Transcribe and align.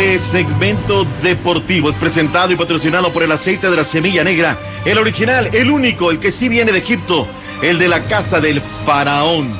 Este 0.00 0.18
segmento 0.18 1.06
deportivo 1.22 1.90
es 1.90 1.94
presentado 1.94 2.54
y 2.54 2.56
patrocinado 2.56 3.12
por 3.12 3.22
el 3.22 3.32
aceite 3.32 3.68
de 3.68 3.76
la 3.76 3.84
semilla 3.84 4.24
negra, 4.24 4.58
el 4.86 4.96
original, 4.96 5.50
el 5.52 5.70
único, 5.70 6.10
el 6.10 6.18
que 6.18 6.30
sí 6.30 6.48
viene 6.48 6.72
de 6.72 6.78
Egipto, 6.78 7.28
el 7.60 7.78
de 7.78 7.86
la 7.86 8.02
casa 8.04 8.40
del 8.40 8.62
faraón. 8.86 9.52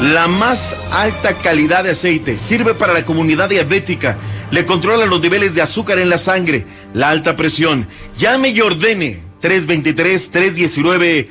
La 0.00 0.26
más 0.26 0.74
alta 0.90 1.34
calidad 1.34 1.84
de 1.84 1.90
aceite 1.90 2.38
sirve 2.38 2.72
para 2.72 2.94
la 2.94 3.04
comunidad 3.04 3.50
diabética, 3.50 4.16
le 4.50 4.64
controla 4.64 5.04
los 5.04 5.20
niveles 5.20 5.54
de 5.54 5.60
azúcar 5.60 5.98
en 5.98 6.08
la 6.08 6.16
sangre, 6.16 6.64
la 6.94 7.10
alta 7.10 7.36
presión. 7.36 7.86
Llame 8.16 8.48
y 8.48 8.60
ordene 8.62 9.20
323 9.40 10.30
319 10.30 11.28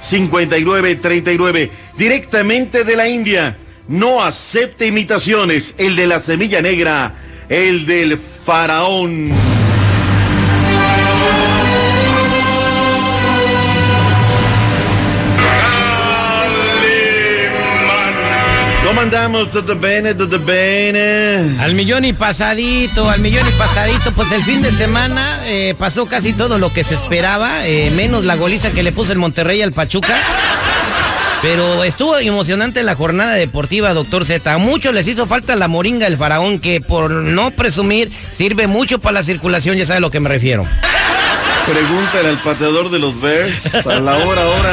5939 0.00 0.96
323 0.96 1.00
319 1.00 1.70
5939 1.70 1.70
directamente 1.96 2.84
de 2.84 2.96
la 2.96 3.08
India. 3.08 3.56
No 3.88 4.22
acepte 4.22 4.86
imitaciones. 4.86 5.74
El 5.78 5.96
de 5.96 6.06
la 6.06 6.20
semilla 6.20 6.62
negra, 6.62 7.14
el 7.48 7.86
del 7.86 8.18
faraón. 8.18 9.53
¿Cómo 18.84 19.00
andamos? 19.00 19.50
¿Todo 19.50 19.78
bene? 19.78 20.14
¿Todo 20.14 20.38
bene? 20.38 21.56
Al 21.58 21.74
millón 21.74 22.04
y 22.04 22.12
pasadito, 22.12 23.08
al 23.08 23.20
millón 23.20 23.48
y 23.48 23.52
pasadito. 23.52 24.12
Pues 24.12 24.30
el 24.30 24.42
fin 24.42 24.60
de 24.60 24.70
semana 24.72 25.40
eh, 25.46 25.74
pasó 25.78 26.04
casi 26.04 26.34
todo 26.34 26.58
lo 26.58 26.70
que 26.70 26.84
se 26.84 26.94
esperaba, 26.94 27.66
eh, 27.66 27.90
menos 27.96 28.26
la 28.26 28.36
goliza 28.36 28.70
que 28.70 28.82
le 28.82 28.92
puso 28.92 29.12
el 29.12 29.18
Monterrey 29.18 29.62
al 29.62 29.72
Pachuca. 29.72 30.14
Pero 31.40 31.82
estuvo 31.82 32.18
emocionante 32.18 32.82
la 32.82 32.94
jornada 32.94 33.32
deportiva, 33.32 33.94
doctor 33.94 34.26
Z. 34.26 34.52
A 34.52 34.58
muchos 34.58 34.92
les 34.92 35.08
hizo 35.08 35.26
falta 35.26 35.56
la 35.56 35.66
moringa 35.66 36.08
del 36.08 36.18
faraón, 36.18 36.58
que 36.58 36.82
por 36.82 37.10
no 37.10 37.50
presumir 37.52 38.12
sirve 38.30 38.66
mucho 38.66 38.98
para 38.98 39.14
la 39.14 39.24
circulación, 39.24 39.76
ya 39.76 39.86
sabe 39.86 39.98
a 39.98 40.00
lo 40.00 40.10
que 40.10 40.20
me 40.20 40.28
refiero. 40.28 40.66
Pregúntale 41.66 42.28
al 42.28 42.38
pateador 42.38 42.90
de 42.90 42.98
los 42.98 43.18
Bears 43.18 43.74
a 43.74 44.00
la 44.00 44.16
hora 44.16 44.42
ahora. 44.42 44.72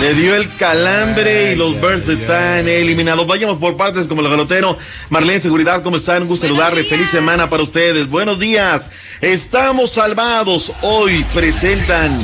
Le 0.00 0.14
dio 0.14 0.36
el 0.36 0.48
calambre 0.56 1.52
y 1.52 1.56
los 1.56 1.80
Bears 1.80 2.08
están 2.08 2.68
eliminados. 2.68 3.26
Vayamos 3.26 3.58
por 3.58 3.76
partes 3.76 4.06
como 4.06 4.20
el 4.20 4.28
galotero. 4.28 4.78
Marlene 5.10 5.40
Seguridad, 5.40 5.82
¿cómo 5.82 5.96
están? 5.96 6.22
Un 6.22 6.28
gusto 6.28 6.46
saludarle. 6.46 6.84
Feliz 6.84 7.10
semana 7.10 7.50
para 7.50 7.64
ustedes. 7.64 8.08
Buenos 8.08 8.38
días. 8.38 8.86
Estamos 9.20 9.90
salvados. 9.90 10.72
Hoy 10.82 11.24
presentan 11.34 12.16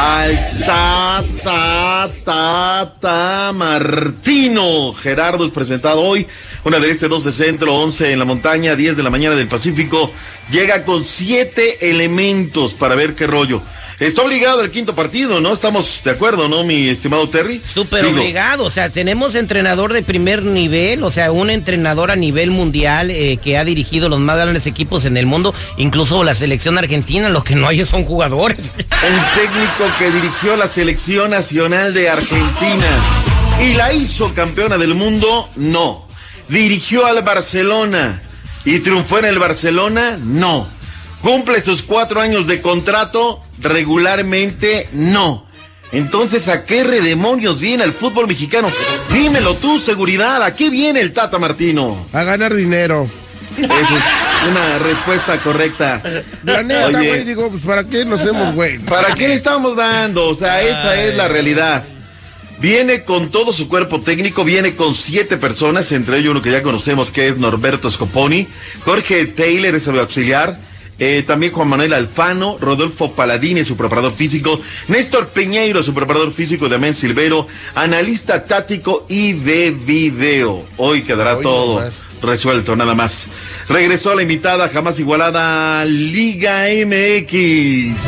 al 0.00 0.48
ta 0.64 1.22
ta 1.44 2.10
ta 2.24 2.94
ta 2.98 3.52
Martino. 3.52 4.94
Gerardo 4.94 5.44
es 5.44 5.50
presentado 5.50 6.00
hoy. 6.00 6.26
Una 6.64 6.78
de 6.80 6.90
este 6.90 7.08
12 7.08 7.32
centro, 7.32 7.74
11 7.74 8.12
en 8.12 8.18
la 8.18 8.24
montaña, 8.24 8.76
10 8.76 8.96
de 8.96 9.02
la 9.02 9.10
mañana 9.10 9.36
del 9.36 9.48
Pacífico. 9.48 10.10
Llega 10.50 10.84
con 10.84 11.04
siete 11.04 11.90
elementos 11.90 12.72
para 12.72 12.94
ver 12.94 13.14
qué 13.14 13.26
rollo. 13.26 13.60
Está 13.98 14.22
obligado 14.22 14.62
el 14.62 14.70
quinto 14.70 14.94
partido, 14.94 15.40
¿no? 15.40 15.52
Estamos 15.52 16.00
de 16.04 16.10
acuerdo, 16.10 16.48
¿no, 16.48 16.64
mi 16.64 16.88
estimado 16.88 17.28
Terry? 17.28 17.62
Súper 17.64 18.06
obligado, 18.06 18.64
o 18.64 18.70
sea, 18.70 18.90
tenemos 18.90 19.34
entrenador 19.34 19.92
de 19.92 20.02
primer 20.02 20.42
nivel, 20.42 21.04
o 21.04 21.10
sea, 21.10 21.30
un 21.30 21.50
entrenador 21.50 22.10
a 22.10 22.16
nivel 22.16 22.50
mundial 22.50 23.10
eh, 23.10 23.38
que 23.42 23.58
ha 23.58 23.64
dirigido 23.64 24.08
los 24.08 24.20
más 24.20 24.36
grandes 24.36 24.66
equipos 24.66 25.04
en 25.04 25.16
el 25.16 25.26
mundo, 25.26 25.54
incluso 25.76 26.24
la 26.24 26.34
selección 26.34 26.78
argentina, 26.78 27.28
lo 27.28 27.44
que 27.44 27.54
no 27.54 27.68
hay 27.68 27.84
son 27.84 28.04
jugadores. 28.04 28.58
Un 28.76 29.40
técnico 29.40 29.98
que 29.98 30.10
dirigió 30.10 30.56
la 30.56 30.66
selección 30.66 31.30
nacional 31.30 31.94
de 31.94 32.08
Argentina 32.08 32.86
y 33.62 33.74
la 33.74 33.92
hizo 33.92 34.32
campeona 34.34 34.78
del 34.78 34.94
mundo, 34.94 35.48
no. 35.56 36.06
Dirigió 36.48 37.06
al 37.06 37.22
Barcelona 37.22 38.20
y 38.64 38.80
triunfó 38.80 39.18
en 39.18 39.26
el 39.26 39.38
Barcelona, 39.38 40.18
no. 40.22 40.68
Cumple 41.22 41.60
sus 41.62 41.82
cuatro 41.82 42.20
años 42.20 42.46
de 42.46 42.60
contrato 42.60 43.40
regularmente, 43.60 44.88
no. 44.92 45.46
Entonces, 45.92 46.48
¿a 46.48 46.64
qué 46.64 46.84
redemonios 46.84 47.60
viene 47.60 47.84
el 47.84 47.92
fútbol 47.92 48.26
mexicano? 48.26 48.68
Dímelo 49.12 49.54
tú, 49.54 49.78
seguridad, 49.78 50.42
¿a 50.42 50.56
qué 50.56 50.68
viene 50.68 51.00
el 51.00 51.12
Tata 51.12 51.38
Martino? 51.38 52.06
A 52.12 52.24
ganar 52.24 52.54
dinero. 52.54 53.06
Esa 53.56 53.74
es 53.74 54.50
una 54.50 54.78
respuesta 54.78 55.36
correcta. 55.38 56.02
La 56.42 56.62
neta, 56.62 56.90
güey, 56.90 57.24
digo, 57.24 57.50
pues 57.50 57.62
¿para 57.62 57.84
qué 57.84 58.04
nos 58.04 58.20
hacemos, 58.20 58.54
güey? 58.54 58.78
¿Para 58.78 59.14
qué 59.14 59.28
le 59.28 59.34
estamos 59.34 59.76
dando? 59.76 60.28
O 60.28 60.34
sea, 60.34 60.62
esa 60.62 61.00
es 61.02 61.14
la 61.14 61.28
realidad. 61.28 61.84
Viene 62.58 63.04
con 63.04 63.30
todo 63.30 63.52
su 63.52 63.68
cuerpo 63.68 64.00
técnico, 64.00 64.44
viene 64.44 64.74
con 64.76 64.94
siete 64.94 65.36
personas, 65.36 65.90
entre 65.92 66.18
ellos 66.18 66.30
uno 66.30 66.42
que 66.42 66.52
ya 66.52 66.62
conocemos 66.62 67.10
que 67.10 67.26
es 67.26 67.38
Norberto 67.38 67.90
Scoponi, 67.90 68.46
Jorge 68.84 69.26
Taylor 69.26 69.74
es 69.74 69.88
el 69.88 69.98
auxiliar, 69.98 70.56
eh, 71.04 71.24
también 71.24 71.52
Juan 71.52 71.66
Manuel 71.66 71.94
Alfano, 71.94 72.56
Rodolfo 72.60 73.10
Paladini, 73.10 73.64
su 73.64 73.76
preparador 73.76 74.12
físico, 74.12 74.56
Néstor 74.86 75.26
Peñeiro, 75.30 75.82
su 75.82 75.92
preparador 75.92 76.32
físico, 76.32 76.68
Damián 76.68 76.94
Silvero, 76.94 77.48
analista 77.74 78.44
táctico 78.44 79.04
y 79.08 79.32
de 79.32 79.72
video. 79.72 80.60
Hoy 80.76 81.02
quedará 81.02 81.38
Hoy 81.38 81.42
todo 81.42 81.80
nomás. 81.80 82.04
resuelto, 82.22 82.76
nada 82.76 82.94
más. 82.94 83.26
Regresó 83.68 84.14
la 84.14 84.22
invitada 84.22 84.68
jamás 84.68 85.00
igualada 85.00 85.84
Liga 85.86 86.66
MX. 86.68 88.00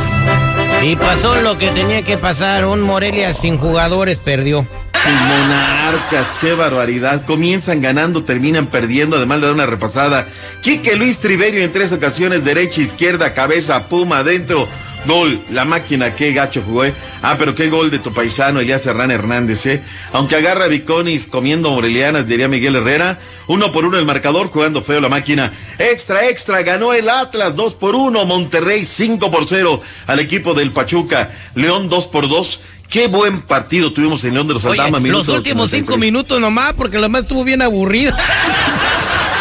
Y 0.84 0.94
pasó 0.94 1.34
lo 1.42 1.58
que 1.58 1.70
tenía 1.70 2.02
que 2.02 2.16
pasar, 2.16 2.64
un 2.64 2.80
Morelia 2.80 3.34
sin 3.34 3.58
jugadores 3.58 4.20
perdió. 4.20 4.68
Monarcas, 5.12 6.26
qué 6.40 6.54
barbaridad. 6.54 7.24
Comienzan 7.26 7.82
ganando, 7.82 8.24
terminan 8.24 8.68
perdiendo, 8.68 9.16
además 9.16 9.40
de 9.40 9.46
dar 9.46 9.54
una 9.54 9.66
repasada. 9.66 10.26
Quique 10.62 10.96
Luis 10.96 11.20
Triverio 11.20 11.62
en 11.62 11.72
tres 11.72 11.92
ocasiones, 11.92 12.44
derecha, 12.44 12.80
izquierda, 12.80 13.34
cabeza, 13.34 13.86
puma, 13.88 14.18
adentro. 14.18 14.66
Gol, 15.06 15.38
la 15.50 15.66
máquina, 15.66 16.14
qué 16.14 16.32
gacho 16.32 16.62
jugó, 16.64 16.86
¿eh? 16.86 16.94
Ah, 17.20 17.36
pero 17.38 17.54
qué 17.54 17.68
gol 17.68 17.90
de 17.90 17.98
tu 17.98 18.14
paisano, 18.14 18.60
Elías 18.60 18.86
Herrán 18.86 19.10
Hernández, 19.10 19.66
¿eh? 19.66 19.82
Aunque 20.14 20.36
agarra 20.36 20.64
a 20.64 20.68
Viconis 20.68 21.26
comiendo 21.26 21.70
morelianas, 21.70 22.26
diría 22.26 22.48
Miguel 22.48 22.76
Herrera. 22.76 23.18
Uno 23.46 23.70
por 23.70 23.84
uno 23.84 23.98
el 23.98 24.06
marcador, 24.06 24.48
jugando 24.48 24.80
feo 24.80 25.02
la 25.02 25.10
máquina. 25.10 25.52
Extra, 25.78 26.26
extra, 26.30 26.62
ganó 26.62 26.94
el 26.94 27.10
Atlas, 27.10 27.54
dos 27.54 27.74
por 27.74 27.94
uno. 27.94 28.24
Monterrey, 28.24 28.86
cinco 28.86 29.30
por 29.30 29.46
cero 29.46 29.82
al 30.06 30.20
equipo 30.20 30.54
del 30.54 30.72
Pachuca. 30.72 31.32
León, 31.54 31.90
dos 31.90 32.06
por 32.06 32.26
dos. 32.26 32.62
Qué 32.88 33.08
buen 33.08 33.40
partido 33.42 33.92
tuvimos 33.92 34.24
en 34.24 34.34
León 34.34 34.46
de 34.46 34.54
los 34.54 34.64
Oye, 34.64 34.80
Aldama. 34.80 34.98
los 34.98 35.02
minuto 35.02 35.34
últimos 35.34 35.70
cinco 35.70 35.94
83. 35.94 35.98
minutos 36.00 36.40
nomás, 36.40 36.74
porque 36.74 36.98
lo 36.98 37.08
más 37.08 37.22
estuvo 37.22 37.44
bien 37.44 37.62
aburrido. 37.62 38.14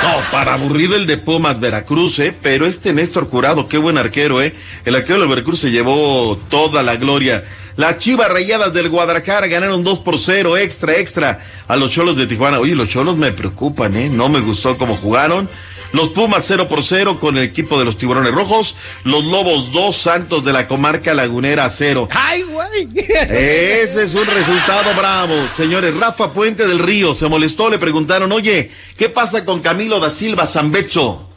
No, 0.03 0.17
para 0.31 0.55
aburrido 0.55 0.97
el 0.97 1.07
de 1.07 1.15
Pumas 1.15 1.61
Veracruz, 1.61 2.19
¿eh? 2.19 2.35
Pero 2.41 2.65
este 2.65 2.91
Néstor 2.91 3.29
Curado, 3.29 3.69
qué 3.69 3.77
buen 3.77 3.97
arquero, 3.97 4.41
¿eh? 4.41 4.53
El 4.83 4.95
arquero 4.95 5.21
del 5.21 5.29
Veracruz 5.29 5.59
se 5.61 5.71
llevó 5.71 6.37
toda 6.49 6.83
la 6.83 6.97
gloria. 6.97 7.45
Las 7.77 7.99
Chivas 7.99 8.29
Rayadas 8.29 8.73
del 8.73 8.89
Guadalajara 8.89 9.47
ganaron 9.47 9.81
2 9.81 9.99
por 9.99 10.17
0, 10.17 10.57
extra, 10.57 10.97
extra, 10.97 11.39
a 11.69 11.77
los 11.77 11.89
Cholos 11.89 12.17
de 12.17 12.27
Tijuana. 12.27 12.59
Oye, 12.59 12.75
los 12.75 12.89
Cholos 12.89 13.15
me 13.15 13.31
preocupan, 13.31 13.95
¿eh? 13.95 14.09
No 14.09 14.27
me 14.27 14.41
gustó 14.41 14.77
cómo 14.77 14.97
jugaron. 14.97 15.47
Los 15.93 16.09
Pumas 16.09 16.43
0 16.47 16.67
por 16.67 16.83
0 16.83 17.19
con 17.19 17.37
el 17.37 17.43
equipo 17.43 17.77
de 17.77 17.85
los 17.85 17.97
Tiburones 17.97 18.33
Rojos. 18.33 18.75
Los 19.03 19.25
Lobos 19.25 19.71
2, 19.71 19.95
Santos 19.95 20.43
de 20.43 20.51
la 20.51 20.67
Comarca 20.67 21.13
Lagunera 21.13 21.69
0. 21.69 22.07
Ay, 22.11 22.41
güey. 22.41 22.89
Ese 22.97 24.03
es 24.03 24.13
un 24.15 24.25
resultado 24.25 24.91
bravo. 24.97 25.35
Señores, 25.55 25.95
Rafa 25.95 26.33
Puente 26.33 26.67
del 26.67 26.79
Río 26.79 27.13
se 27.13 27.27
molestó, 27.27 27.69
le 27.69 27.77
preguntaron, 27.77 28.31
oye, 28.31 28.71
¿qué 28.97 29.07
pasa 29.07 29.45
con 29.45 29.61
Camilo 29.61 29.99
da 29.99 30.09
Silva 30.09 30.47
Zambetso? 30.47 31.29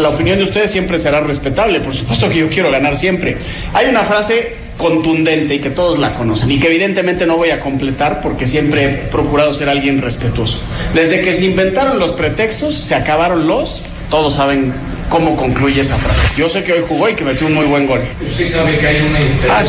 La 0.00 0.08
opinión 0.08 0.38
de 0.38 0.44
ustedes 0.44 0.70
siempre 0.70 0.98
será 0.98 1.20
respetable, 1.20 1.80
por 1.80 1.94
supuesto 1.94 2.28
que 2.28 2.38
yo 2.38 2.48
quiero 2.48 2.70
ganar 2.70 2.96
siempre. 2.96 3.36
Hay 3.74 3.86
una 3.86 4.04
frase 4.04 4.56
contundente 4.80 5.54
y 5.54 5.60
que 5.60 5.70
todos 5.70 5.98
la 5.98 6.14
conocen 6.14 6.50
y 6.50 6.58
que 6.58 6.68
evidentemente 6.68 7.26
no 7.26 7.36
voy 7.36 7.50
a 7.50 7.60
completar 7.60 8.20
porque 8.22 8.46
siempre 8.46 8.84
he 8.84 8.88
procurado 9.08 9.52
ser 9.52 9.68
alguien 9.68 10.00
respetuoso. 10.00 10.60
Desde 10.94 11.20
que 11.20 11.34
se 11.34 11.44
inventaron 11.44 11.98
los 11.98 12.12
pretextos, 12.12 12.74
se 12.74 12.94
acabaron 12.94 13.46
los, 13.46 13.84
todos 14.08 14.34
saben 14.34 14.72
cómo 15.10 15.36
concluye 15.36 15.82
esa 15.82 15.96
frase. 15.96 16.20
Yo 16.36 16.48
sé 16.48 16.64
que 16.64 16.72
hoy 16.72 16.84
jugó 16.88 17.08
y 17.08 17.14
que 17.14 17.24
metió 17.24 17.46
un 17.46 17.54
muy 17.54 17.66
buen 17.66 17.86
gol. 17.86 18.00
Sí 18.34 18.46
sabe 18.46 18.78
que 18.78 18.86
hay 18.86 19.02
una 19.02 19.18
Ah, 19.50 19.62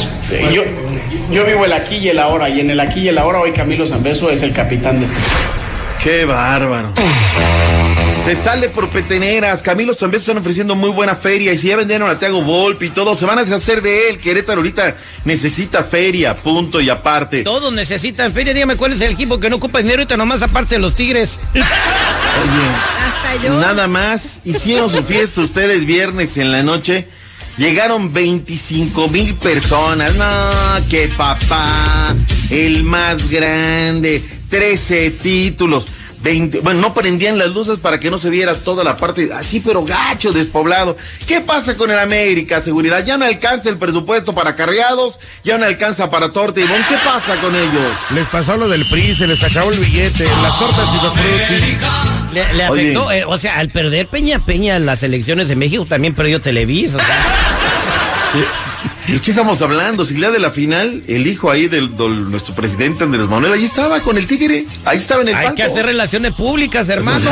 yo, 0.52 0.64
yo 1.30 1.46
vivo 1.46 1.66
el 1.66 1.74
aquí 1.74 1.98
y 1.98 2.10
el 2.10 2.18
ahora, 2.18 2.50
y 2.50 2.62
en 2.62 2.72
el 2.72 2.80
aquí 2.80 3.02
y 3.02 3.10
el 3.10 3.18
ahora 3.18 3.42
hoy 3.42 3.52
Camilo 3.52 3.86
Zambeso 3.86 4.32
es 4.32 4.42
el 4.44 4.54
capitán 4.54 5.00
de 5.00 5.06
este 5.06 5.18
equipo. 5.18 5.36
Qué 6.02 6.26
bárbaro. 6.26 6.90
Se 8.24 8.36
sale 8.36 8.70
por 8.70 8.88
peteneras. 8.90 9.64
Camilo 9.64 9.96
Zambeso 9.96 10.22
están 10.22 10.38
ofreciendo 10.38 10.76
muy 10.76 10.92
buena 10.92 11.16
feria. 11.16 11.54
Y 11.54 11.58
si 11.58 11.70
ya 11.70 11.76
vendieron 11.76 12.08
a 12.08 12.20
Thiago 12.20 12.44
Volpi 12.44 12.86
y 12.86 12.90
todo, 12.90 13.16
se 13.16 13.26
van 13.26 13.40
a 13.40 13.44
deshacer 13.44 13.82
de 13.82 14.10
él. 14.10 14.20
Querétaro 14.20 14.60
ahorita 14.60 14.96
necesita 15.26 15.84
feria, 15.84 16.36
punto 16.36 16.80
y 16.80 16.90
aparte. 16.92 17.44
Todos 17.44 17.74
necesitan 17.74 18.32
feria. 18.32 18.54
Dígame 18.54 18.76
cuál 18.76 18.94
es 18.94 19.02
el 19.02 19.12
equipo 19.12 19.40
que 19.40 19.50
no 19.50 19.56
ocupa 19.56 19.80
dinero 19.80 20.02
ahorita 20.02 20.18
nomás 20.18 20.44
aparte 20.44 20.76
de 20.76 20.82
los 20.82 20.94
Tigres. 20.94 21.40
Hasta 21.56 23.44
yo. 23.44 23.60
Nada 23.60 23.88
más. 23.88 24.42
Hicieron 24.46 24.92
su 24.92 25.02
fiesta 25.04 25.42
ustedes 25.42 25.86
viernes 25.86 26.38
en 26.38 26.52
la 26.52 26.62
noche. 26.62 27.08
Llegaron 27.58 28.14
25 28.14 29.08
mil 29.08 29.34
personas. 29.34 30.14
No, 30.14 30.90
que 30.92 31.08
papá. 31.18 32.16
El 32.52 32.84
más 32.84 33.32
grande. 33.32 34.22
13 34.52 35.10
títulos. 35.12 35.88
20, 36.24 36.60
bueno, 36.60 36.82
no 36.82 36.94
prendían 36.94 37.38
las 37.38 37.50
luces 37.50 37.80
para 37.80 38.00
que 38.00 38.12
no 38.12 38.18
se 38.18 38.30
viera 38.30 38.54
toda 38.54 38.84
la 38.84 38.98
parte 38.98 39.30
así, 39.34 39.60
pero 39.60 39.84
gacho, 39.84 40.32
despoblado. 40.32 40.96
¿Qué 41.28 41.42
pasa 41.42 41.76
con 41.76 41.90
el 41.90 42.00
América? 42.00 42.62
Seguridad, 42.62 43.04
ya 43.06 43.18
no 43.18 43.26
alcanza 43.26 43.70
el 43.70 43.78
presupuesto 43.78 44.34
para 44.34 44.56
carreados, 44.56 45.20
ya 45.44 45.58
no 45.58 45.66
alcanza 45.66 46.10
para 46.10 46.32
torta 46.32 46.60
y 46.60 46.64
bon. 46.64 46.82
¿Qué 46.88 46.96
pasa 47.04 47.36
con 47.42 47.56
ellos? 47.56 47.92
Les 48.14 48.28
pasó 48.28 48.58
lo 48.58 48.68
del 48.68 48.86
PRI, 48.86 49.16
se 49.16 49.28
les 49.28 49.44
acabó 49.44 49.72
el 49.72 49.80
billete, 49.80 50.26
las 50.42 50.60
tortas 50.60 50.90
y 50.94 51.04
los 51.04 51.14
frutis. 51.14 51.78
Le, 52.34 52.64
afectó, 52.64 53.12
eh, 53.12 53.26
o 53.26 53.38
sea, 53.38 53.58
al 53.58 53.70
perder 53.70 54.08
Peña 54.08 54.40
Peña 54.40 54.76
en 54.78 54.86
las 54.86 55.04
elecciones 55.04 55.48
de 55.48 55.56
México 55.56 55.86
también 55.86 56.14
perdió 56.14 56.42
Televisa. 56.42 56.98
o 56.98 57.00
sea. 57.00 58.52
¿De 59.08 59.20
qué 59.20 59.32
estamos 59.32 59.62
hablando? 59.62 60.06
Si 60.06 60.14
día 60.14 60.32
de 60.32 60.40
la 60.40 60.52
final, 60.52 61.02
el 61.08 61.28
hijo 61.28 61.52
ahí 61.52 61.68
del, 61.68 61.96
del- 61.98 62.32
nuestro 62.32 62.54
presidente 62.56 63.04
Andrés 63.04 63.28
Manuel, 63.28 63.54
ahí 63.54 63.66
estaba 63.66 64.00
con 64.02 64.18
el 64.18 64.26
tigre, 64.28 64.66
ahí 64.86 64.98
estaba 64.98 65.22
en 65.22 65.30
el 65.30 65.36
Hay 65.36 65.46
palco. 65.48 65.56
que 65.58 65.64
hacer 65.64 65.86
relaciones 65.86 66.34
públicas, 66.34 66.88
hermano. 66.90 67.30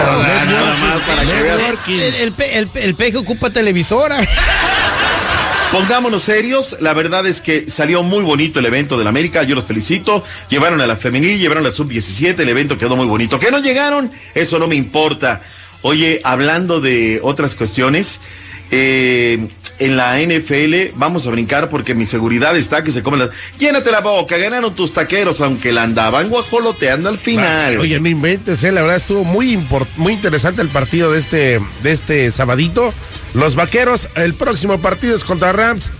El, 1.88 2.34
el, 2.40 2.70
el 2.74 2.96
peje 2.96 3.18
ocupa 3.18 3.50
televisora. 3.50 4.20
Pongámonos 5.72 6.24
serios, 6.24 6.78
la 6.82 6.94
verdad 6.96 7.28
es 7.28 7.42
que 7.42 7.70
salió 7.70 8.02
muy 8.02 8.24
bonito 8.24 8.58
el 8.60 8.66
evento 8.66 8.98
del 8.98 9.06
América, 9.08 9.44
yo 9.44 9.54
los 9.54 9.66
felicito, 9.66 10.24
llevaron 10.50 10.82
a 10.82 10.88
la 10.88 10.96
femenil, 10.96 11.38
llevaron 11.38 11.64
a 11.64 11.70
la 11.70 11.76
sub-17, 11.76 12.40
el 12.40 12.50
evento 12.50 12.78
quedó 12.80 12.96
muy 12.96 13.06
bonito. 13.06 13.38
Que 13.40 13.52
no 13.52 13.60
llegaron, 13.60 14.12
eso 14.34 14.58
no 14.58 14.68
me 14.68 14.74
importa. 14.76 15.44
Oye, 15.84 16.22
hablando 16.24 16.82
de 16.82 17.20
otras 17.22 17.54
cuestiones, 17.54 18.20
eh, 18.72 19.48
en 19.80 19.98
la 19.98 20.20
NFL 20.20 20.96
vamos 20.96 21.26
a 21.26 21.32
brincar 21.32 21.70
porque 21.70 21.96
mi 21.96 22.06
seguridad 22.06 22.56
está 22.58 22.84
que 22.84 22.92
se 22.92 23.02
comen 23.02 23.22
las... 23.22 23.30
Llénate 23.58 23.92
la 23.92 24.02
boca, 24.02 24.38
ganaron 24.38 24.76
tus 24.76 24.94
taqueros, 24.94 25.42
aunque 25.42 25.72
la 25.72 25.84
andaban 25.84 26.30
guajoloteando 26.30 27.10
al 27.10 27.18
final. 27.18 27.78
Oye, 27.80 28.00
no 28.00 28.10
inventes, 28.10 28.64
eh, 28.64 28.72
la 28.72 28.82
verdad 28.82 28.98
estuvo 28.98 29.24
muy 29.24 29.60
muy 29.98 30.14
interesante 30.14 30.62
el 30.62 30.70
partido 30.70 31.12
de 31.12 31.20
este, 31.20 31.60
de 31.84 31.92
este 31.92 32.32
sabadito. 32.32 32.94
Los 33.34 33.56
vaqueros, 33.56 34.10
el 34.16 34.34
próximo 34.34 34.80
partido 34.80 35.16
es 35.16 35.24
contra 35.24 35.52
Rams. 35.52 35.92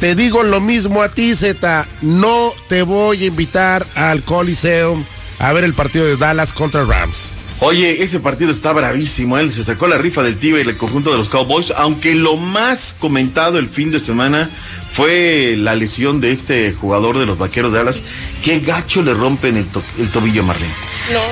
Te 0.00 0.14
digo 0.14 0.44
lo 0.44 0.60
mismo 0.60 1.02
a 1.02 1.08
ti, 1.08 1.34
Z. 1.34 1.86
No 2.02 2.52
te 2.68 2.82
voy 2.82 3.24
a 3.24 3.26
invitar 3.26 3.84
al 3.96 4.22
Coliseum 4.22 5.04
a 5.40 5.52
ver 5.52 5.64
el 5.64 5.74
partido 5.74 6.06
de 6.06 6.16
Dallas 6.16 6.52
contra 6.52 6.84
Rams. 6.84 7.37
Oye, 7.60 8.02
ese 8.04 8.20
partido 8.20 8.50
está 8.50 8.72
bravísimo. 8.72 9.36
Él 9.38 9.52
se 9.52 9.64
sacó 9.64 9.88
la 9.88 9.98
rifa 9.98 10.22
del 10.22 10.36
Tigre 10.36 10.62
y 10.62 10.68
el 10.68 10.76
conjunto 10.76 11.10
de 11.10 11.18
los 11.18 11.28
Cowboys. 11.28 11.72
Aunque 11.76 12.14
lo 12.14 12.36
más 12.36 12.94
comentado 12.98 13.58
el 13.58 13.68
fin 13.68 13.90
de 13.90 13.98
semana 13.98 14.48
fue 14.92 15.56
la 15.58 15.74
lesión 15.74 16.20
de 16.20 16.30
este 16.30 16.72
jugador 16.72 17.18
de 17.18 17.26
los 17.26 17.36
vaqueros 17.36 17.72
de 17.72 17.78
Dallas. 17.78 18.02
Qué 18.44 18.60
gacho 18.60 19.02
le 19.02 19.12
rompen 19.12 19.56
el, 19.56 19.66
to- 19.66 19.82
el 19.98 20.08
tobillo 20.08 20.42
a 20.42 20.46
Marlene. 20.46 20.72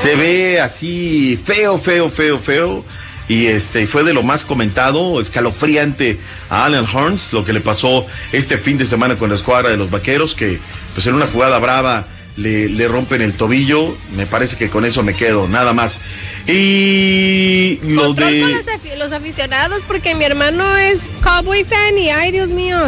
Se 0.02 0.16
ve 0.16 0.60
así 0.60 1.38
feo, 1.42 1.78
feo, 1.78 2.10
feo, 2.10 2.38
feo. 2.38 2.84
Y 3.28 3.46
este 3.46 3.86
fue 3.86 4.02
de 4.04 4.12
lo 4.14 4.22
más 4.22 4.42
comentado, 4.44 5.20
escalofriante 5.20 6.18
a 6.48 6.64
Alan 6.64 6.86
Horns, 6.92 7.32
lo 7.32 7.44
que 7.44 7.52
le 7.52 7.60
pasó 7.60 8.06
este 8.32 8.56
fin 8.56 8.78
de 8.78 8.84
semana 8.84 9.16
con 9.16 9.30
la 9.30 9.34
escuadra 9.34 9.68
de 9.70 9.76
los 9.76 9.90
vaqueros, 9.90 10.34
que 10.36 10.60
pues 10.94 11.06
en 11.08 11.14
una 11.14 11.26
jugada 11.26 11.58
brava 11.58 12.06
le, 12.36 12.68
le 12.68 12.88
rompen 12.88 13.22
el 13.22 13.34
tobillo. 13.34 13.96
Me 14.16 14.26
parece 14.26 14.56
que 14.56 14.68
con 14.68 14.84
eso 14.84 15.02
me 15.02 15.14
quedo, 15.14 15.48
nada 15.48 15.72
más. 15.72 16.00
Y 16.46 17.78
lo 17.82 18.12
de. 18.14 18.40
con 18.40 18.52
los, 18.52 18.66
afi- 18.66 18.96
los 18.98 19.12
aficionados 19.12 19.82
porque 19.86 20.14
mi 20.14 20.24
hermano 20.24 20.76
es 20.76 20.98
cowboy 21.22 21.64
fan 21.64 21.98
y 21.98 22.10
ay 22.10 22.32
Dios 22.32 22.48
mío, 22.48 22.78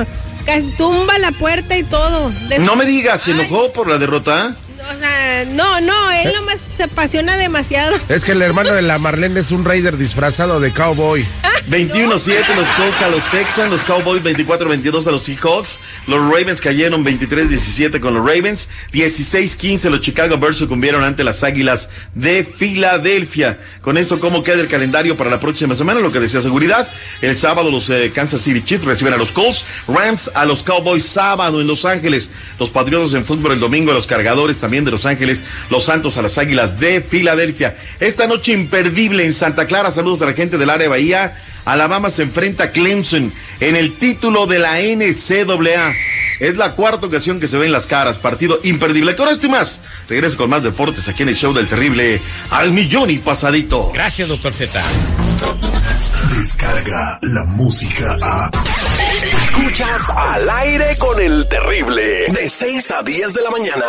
casi 0.47 0.67
tumba 0.77 1.19
la 1.19 1.33
puerta 1.33 1.77
y 1.77 1.83
todo. 1.83 2.33
No 2.61 2.77
me 2.77 2.85
digas, 2.85 3.23
¿se 3.23 3.33
Ay, 3.33 3.41
enojó 3.41 3.73
por 3.73 3.89
la 3.89 3.99
derrota? 3.99 4.57
O 4.95 4.99
sea, 4.99 5.45
no, 5.53 5.81
no, 5.81 6.11
él 6.13 6.33
nomás 6.35 6.57
se 6.79 6.85
apasiona 6.85 7.37
demasiado. 7.37 7.97
Es 8.09 8.25
que 8.25 8.31
el 8.33 8.41
hermano 8.41 8.73
de 8.73 8.83
la 8.83 9.01
Marlene 9.01 9.41
es 9.41 9.51
un 9.51 9.65
Raider 9.65 9.97
disfrazado 9.97 10.61
de 10.61 10.71
cowboy. 10.71 11.27
21-7 11.69 12.55
los 12.57 12.67
Colts 12.69 13.03
a 13.03 13.09
los 13.11 13.23
Texans, 13.31 13.71
los 13.71 13.83
Cowboys 13.83 14.23
24-22 14.23 15.07
a 15.07 15.11
los 15.11 15.23
Seahawks, 15.25 15.81
los 16.07 16.19
Ravens 16.21 16.63
cayeron 16.63 17.05
23-17 17.05 18.01
con 18.01 18.15
los 18.15 18.25
Ravens, 18.25 18.71
16-15 18.93 19.91
los 19.91 20.01
Chicago 20.01 20.39
Bears 20.39 20.57
sucumbieron 20.57 21.05
ante 21.05 21.25
las 21.25 21.45
Águilas 21.45 21.91
de 22.15 22.45
Filadelfia. 22.45 23.59
Con 23.83 23.99
esto, 23.99 24.19
¿cómo 24.19 24.43
queda 24.43 24.61
el 24.61 24.69
calendario 24.69 25.17
para 25.17 25.29
la 25.29 25.41
próxima 25.41 25.75
semana? 25.75 26.01
Lo 26.01 26.11
que 26.11 26.21
decía 26.21 26.41
seguridad, 26.41 26.89
el 27.21 27.35
sábado 27.35 27.71
los 27.71 27.91
eh, 27.91 28.13
Kansas 28.15 28.41
City 28.41 28.63
Chiefs 28.63 28.87
reciben 28.87 29.13
a 29.13 29.19
los 29.19 29.33
Colts, 29.33 29.65
Rams 29.89 30.31
a 30.35 30.47
los 30.47 30.63
Cowboys 30.63 31.05
sábado 31.05 31.61
en 31.61 31.67
Los 31.67 31.85
Ángeles, 31.85 32.31
los 32.59 32.71
Patriotas 32.71 33.13
en 33.13 33.27
fútbol 33.27 33.53
el 33.53 33.61
domingo 33.61 33.91
a 33.91 33.95
los 33.95 34.07
Cargadores 34.07 34.59
también 34.59 34.87
de 34.87 34.91
Los 34.91 35.05
Ángeles, 35.05 35.43
los 35.69 35.85
Santos 35.85 36.17
a 36.17 36.23
las 36.23 36.39
Águilas 36.69 36.81
de 36.81 37.01
Filadelfia. 37.01 37.77
Esta 38.01 38.27
noche 38.27 38.53
imperdible 38.53 39.25
en 39.25 39.33
Santa 39.33 39.67
Clara, 39.67 39.91
saludos 39.91 40.23
a 40.23 40.27
la 40.27 40.33
gente 40.33 40.59
del 40.59 40.71
área 40.71 40.85
de 40.85 40.89
Bahía. 40.89 41.37
Alabama 41.65 42.11
se 42.11 42.23
enfrenta 42.23 42.65
a 42.65 42.71
Clemson 42.71 43.33
en 43.61 43.77
el 43.77 43.95
título 43.97 44.47
de 44.47 44.59
la 44.59 44.81
NCAA. 44.81 45.93
Es 46.41 46.57
la 46.57 46.73
cuarta 46.73 47.07
ocasión 47.07 47.41
que 47.41 47.47
se 47.47 47.59
ven 47.59 47.73
las 47.73 47.87
caras. 47.87 48.17
Partido 48.19 48.59
imperdible. 48.63 49.17
Con 49.17 49.29
esto 49.29 49.47
y 49.47 49.51
más. 49.51 49.81
Regreso 50.09 50.37
con 50.37 50.49
más 50.49 50.63
deportes 50.63 51.09
aquí 51.09 51.25
en 51.25 51.31
el 51.31 51.37
show 51.37 51.53
del 51.53 51.67
terrible 51.67 52.21
al 52.51 52.73
millón 52.73 53.11
y 53.11 53.19
pasadito. 53.19 53.91
Gracias, 53.93 54.29
doctor 54.29 54.55
Z. 54.55 54.83
Descarga 56.37 57.19
la 57.23 57.45
música 57.45 58.17
a. 58.23 58.51
Escuchas 59.23 60.09
al 60.17 60.49
aire 60.49 60.97
con 60.97 61.21
el 61.21 61.47
terrible. 61.49 62.33
De 62.33 62.49
6 62.49 62.91
a 62.93 63.03
10 63.03 63.35
de 63.35 63.43
la 63.43 63.51
mañana. 63.51 63.85